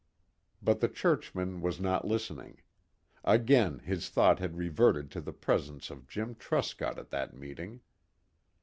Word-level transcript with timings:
But 0.63 0.79
the 0.79 0.87
churchman 0.87 1.61
was 1.61 1.79
not 1.79 2.07
listening. 2.07 2.63
Again 3.23 3.77
his 3.77 4.09
thought 4.09 4.39
had 4.39 4.57
reverted 4.57 5.11
to 5.11 5.21
the 5.21 5.31
presence 5.31 5.91
of 5.91 6.07
Jim 6.07 6.33
Truscott 6.39 6.97
at 6.97 7.11
that 7.11 7.35
meeting. 7.35 7.81